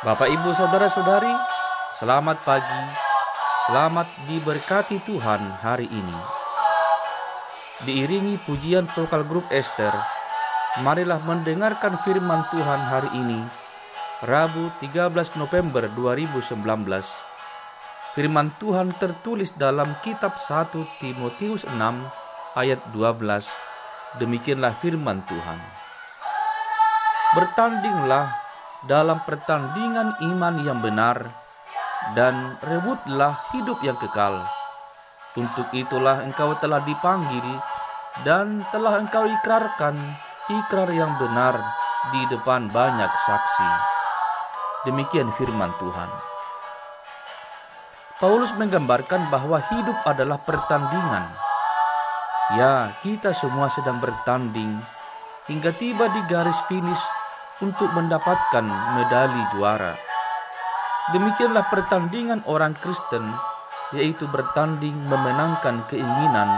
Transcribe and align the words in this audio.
Bapak, 0.00 0.32
Ibu, 0.32 0.56
Saudara-saudari, 0.56 1.28
selamat 2.00 2.40
pagi. 2.40 2.82
Selamat 3.68 4.08
diberkati 4.24 4.96
Tuhan 5.04 5.60
hari 5.60 5.92
ini. 5.92 6.16
Diiringi 7.84 8.40
pujian 8.48 8.88
vokal 8.88 9.28
grup 9.28 9.44
Esther, 9.52 9.92
marilah 10.80 11.20
mendengarkan 11.20 12.00
firman 12.00 12.48
Tuhan 12.48 12.80
hari 12.88 13.12
ini, 13.12 13.44
Rabu 14.24 14.72
13 14.80 15.36
November 15.36 15.92
2019. 15.92 16.48
Firman 18.16 18.56
Tuhan 18.56 18.96
tertulis 18.96 19.52
dalam 19.52 20.00
kitab 20.00 20.40
1 20.40 20.80
Timotius 20.96 21.68
6 21.68 21.76
ayat 22.56 22.80
12. 22.96 23.52
Demikianlah 24.16 24.72
firman 24.80 25.20
Tuhan. 25.28 25.60
Bertandinglah 27.36 28.39
dalam 28.88 29.20
pertandingan 29.28 30.16
iman 30.32 30.54
yang 30.64 30.80
benar 30.80 31.28
dan 32.16 32.56
rebutlah 32.64 33.36
hidup 33.52 33.80
yang 33.84 33.96
kekal. 34.00 34.40
Untuk 35.36 35.68
itulah 35.76 36.24
engkau 36.24 36.56
telah 36.58 36.82
dipanggil 36.82 37.44
dan 38.24 38.64
telah 38.72 38.98
engkau 38.98 39.28
ikrarkan 39.28 39.94
ikrar 40.50 40.90
yang 40.90 41.14
benar 41.20 41.60
di 42.10 42.24
depan 42.32 42.72
banyak 42.72 43.12
saksi. 43.28 43.70
Demikian 44.88 45.28
firman 45.36 45.70
Tuhan. 45.76 46.10
Paulus 48.18 48.52
menggambarkan 48.56 49.32
bahwa 49.32 49.60
hidup 49.60 49.96
adalah 50.04 50.40
pertandingan. 50.40 51.30
Ya, 52.58 52.96
kita 53.00 53.30
semua 53.30 53.70
sedang 53.70 54.02
bertanding 54.02 54.82
hingga 55.46 55.70
tiba 55.70 56.10
di 56.10 56.20
garis 56.26 56.58
finish 56.66 57.19
untuk 57.60 57.92
mendapatkan 57.92 58.64
medali 58.96 59.42
juara. 59.52 59.96
Demikianlah 61.12 61.68
pertandingan 61.68 62.44
orang 62.48 62.76
Kristen, 62.76 63.24
yaitu 63.96 64.28
bertanding 64.28 64.96
memenangkan 65.08 65.84
keinginan 65.88 66.48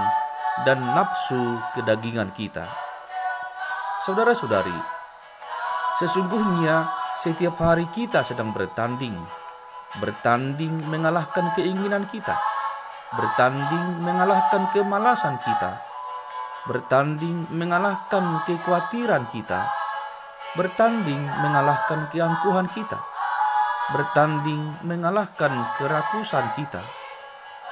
dan 0.66 0.78
nafsu 0.94 1.58
kedagingan 1.74 2.34
kita. 2.34 2.66
Saudara-saudari, 4.02 4.76
sesungguhnya 6.02 6.90
setiap 7.18 7.58
hari 7.62 7.86
kita 7.94 8.26
sedang 8.26 8.50
bertanding 8.50 9.42
bertanding 10.00 10.88
mengalahkan 10.88 11.52
keinginan 11.52 12.08
kita, 12.08 12.40
bertanding 13.12 14.00
mengalahkan 14.00 14.72
kemalasan 14.72 15.36
kita, 15.36 15.84
bertanding 16.64 17.44
mengalahkan 17.52 18.40
kekhawatiran 18.48 19.28
kita, 19.28 19.68
bertanding 20.52 21.24
mengalahkan 21.40 22.12
keangkuhan 22.12 22.68
kita, 22.76 23.00
bertanding 23.88 24.76
mengalahkan 24.84 25.48
kerakusan 25.80 26.44
kita, 26.52 26.84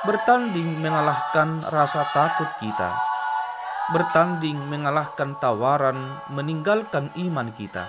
bertanding 0.08 0.80
mengalahkan 0.80 1.60
rasa 1.68 2.08
takut 2.16 2.48
kita, 2.56 2.96
bertanding 3.92 4.56
mengalahkan 4.64 5.36
tawaran 5.36 6.24
meninggalkan 6.32 7.12
iman 7.20 7.52
kita, 7.52 7.84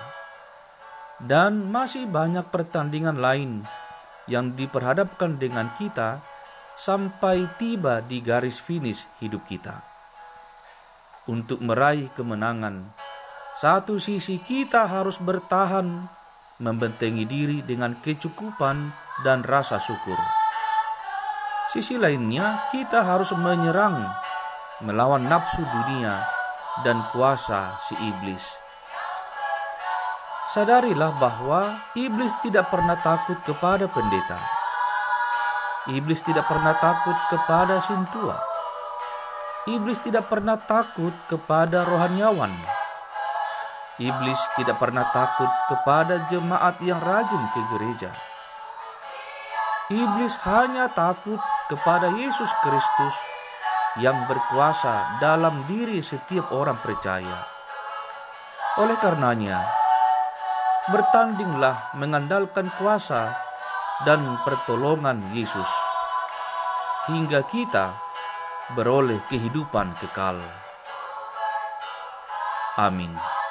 dan 1.24 1.72
masih 1.72 2.04
banyak 2.04 2.44
pertandingan 2.52 3.16
lain 3.16 3.64
yang 4.28 4.52
diperhadapkan 4.52 5.40
dengan 5.40 5.72
kita 5.80 6.20
sampai 6.76 7.48
tiba 7.56 8.04
di 8.04 8.20
garis 8.20 8.60
finish 8.60 9.08
hidup 9.24 9.48
kita. 9.48 9.80
Untuk 11.32 11.64
meraih 11.64 12.12
kemenangan, 12.12 12.92
satu 13.56 14.00
sisi 14.00 14.40
kita 14.40 14.88
harus 14.88 15.20
bertahan, 15.20 16.08
membentengi 16.62 17.28
diri 17.28 17.58
dengan 17.60 17.98
kecukupan 18.00 18.92
dan 19.26 19.44
rasa 19.44 19.76
syukur. 19.82 20.16
Sisi 21.72 21.96
lainnya, 21.96 22.68
kita 22.72 23.04
harus 23.04 23.32
menyerang, 23.32 24.08
melawan 24.84 25.24
nafsu 25.28 25.62
dunia 25.62 26.24
dan 26.84 27.04
kuasa 27.12 27.76
si 27.84 27.94
iblis 28.00 28.62
Sadarilah 30.52 31.16
bahwa 31.16 31.80
iblis 31.96 32.28
tidak 32.44 32.68
pernah 32.68 33.00
takut 33.00 33.40
kepada 33.40 33.88
pendeta. 33.88 34.36
Iblis 35.88 36.20
tidak 36.20 36.44
pernah 36.44 36.76
takut 36.76 37.16
kepada 37.32 37.80
sintua. 37.80 38.36
Iblis 39.64 39.96
tidak 40.04 40.28
pernah 40.28 40.60
takut 40.60 41.16
kepada 41.24 41.88
rohaniawan. 41.88 42.52
Iblis 44.00 44.40
tidak 44.56 44.80
pernah 44.80 45.04
takut 45.12 45.50
kepada 45.68 46.24
jemaat 46.24 46.80
yang 46.80 46.96
rajin 46.96 47.44
ke 47.52 47.60
gereja. 47.76 48.10
Iblis 49.92 50.40
hanya 50.48 50.88
takut 50.88 51.36
kepada 51.68 52.08
Yesus 52.08 52.48
Kristus 52.64 53.12
yang 54.00 54.24
berkuasa 54.24 55.20
dalam 55.20 55.68
diri 55.68 56.00
setiap 56.00 56.48
orang 56.56 56.80
percaya. 56.80 57.44
Oleh 58.80 58.96
karenanya, 58.96 59.60
bertandinglah 60.88 61.92
mengandalkan 62.00 62.72
kuasa 62.80 63.36
dan 64.08 64.40
pertolongan 64.48 65.36
Yesus, 65.36 65.68
hingga 67.12 67.44
kita 67.44 67.92
beroleh 68.72 69.20
kehidupan 69.28 69.92
kekal. 70.00 70.40
Amin. 72.80 73.41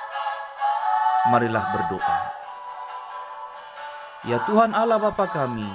Marilah 1.29 1.65
berdoa. 1.69 2.17
Ya 4.25 4.41
Tuhan 4.49 4.73
Allah 4.73 4.97
Bapa 4.97 5.29
kami, 5.29 5.69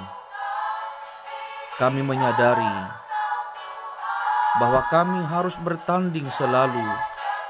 kami 1.79 2.03
menyadari 2.03 2.75
bahwa 4.59 4.83
kami 4.91 5.23
harus 5.23 5.55
bertanding 5.59 6.27
selalu 6.27 6.83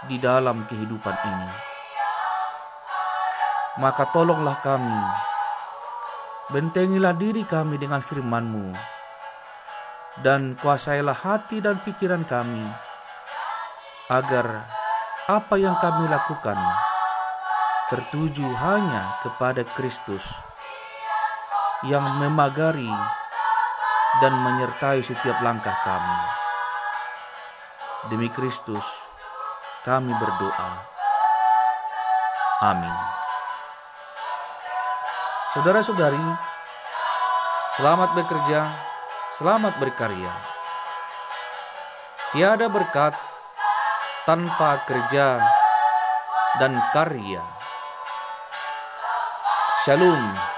di 0.06 0.22
dalam 0.22 0.66
kehidupan 0.69 1.16
ini 1.25 1.68
maka 3.78 4.09
tolonglah 4.09 4.57
kami. 4.59 5.02
Bentengilah 6.47 7.13
diri 7.13 7.44
kami 7.44 7.78
dengan 7.78 8.02
firman-Mu, 8.02 8.74
dan 10.24 10.56
kuasailah 10.57 11.13
hati 11.13 11.59
dan 11.59 11.78
pikiran 11.84 12.24
kami, 12.24 12.63
agar 14.07 14.66
apa 15.28 15.56
yang 15.59 15.75
kami 15.78 16.07
lakukan 16.07 16.56
tertuju 17.88 18.44
hanya 18.44 19.16
kepada 19.24 19.64
Kristus 19.64 20.28
yang 21.88 22.03
memagari 22.20 22.92
dan 24.20 24.34
menyertai 24.44 25.00
setiap 25.00 25.40
langkah 25.40 25.75
kami. 25.88 26.20
Demi 28.12 28.28
Kristus, 28.28 28.84
kami 29.88 30.12
berdoa. 30.20 30.72
Amin. 32.59 32.96
Saudara-saudari, 35.56 36.28
selamat 37.80 38.10
bekerja, 38.19 38.68
selamat 39.40 39.80
berkarya. 39.80 40.33
Tiada 42.36 42.68
berkat 42.68 43.16
tanpa 44.28 44.83
kerja 44.83 45.40
dan 46.60 46.75
karya. 46.92 47.56
Shalom. 49.88 50.56